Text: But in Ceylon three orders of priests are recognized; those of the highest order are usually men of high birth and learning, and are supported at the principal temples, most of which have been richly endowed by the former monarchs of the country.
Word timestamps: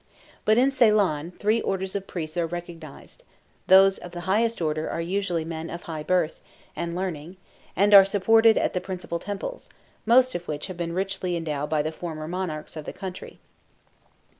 But 0.45 0.57
in 0.57 0.71
Ceylon 0.71 1.29
three 1.37 1.61
orders 1.61 1.93
of 1.95 2.07
priests 2.07 2.35
are 2.35 2.47
recognized; 2.47 3.21
those 3.67 3.99
of 3.99 4.13
the 4.13 4.21
highest 4.21 4.59
order 4.59 4.89
are 4.89 4.99
usually 4.99 5.45
men 5.45 5.69
of 5.69 5.83
high 5.83 6.01
birth 6.01 6.41
and 6.75 6.95
learning, 6.95 7.37
and 7.75 7.93
are 7.93 8.03
supported 8.03 8.57
at 8.57 8.73
the 8.73 8.81
principal 8.81 9.19
temples, 9.19 9.69
most 10.07 10.33
of 10.33 10.47
which 10.47 10.65
have 10.65 10.77
been 10.77 10.93
richly 10.93 11.35
endowed 11.37 11.69
by 11.69 11.83
the 11.83 11.91
former 11.91 12.27
monarchs 12.27 12.75
of 12.75 12.85
the 12.85 12.93
country. 12.93 13.37